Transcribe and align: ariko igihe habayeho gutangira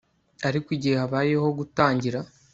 ariko 0.47 0.67
igihe 0.77 0.95
habayeho 1.01 1.47
gutangira 1.59 2.19